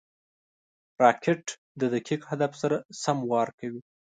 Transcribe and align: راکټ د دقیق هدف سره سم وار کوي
راکټ 1.03 1.43
د 1.79 1.81
دقیق 1.93 2.21
هدف 2.31 2.51
سره 2.61 2.77
سم 3.01 3.17
وار 3.31 3.49
کوي 3.59 3.81